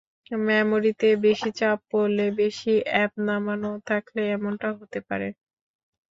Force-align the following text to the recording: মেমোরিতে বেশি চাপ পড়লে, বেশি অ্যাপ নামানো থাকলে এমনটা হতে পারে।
মেমোরিতে 0.41 1.07
বেশি 1.25 1.49
চাপ 1.59 1.77
পড়লে, 1.91 2.25
বেশি 2.39 2.73
অ্যাপ 2.87 3.11
নামানো 3.27 3.71
থাকলে 3.89 4.21
এমনটা 4.35 4.67
হতে 4.79 4.99
পারে। 5.07 5.27